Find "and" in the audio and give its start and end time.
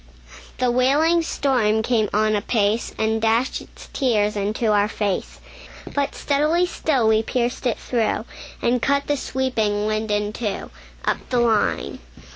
2.97-3.21, 8.63-8.81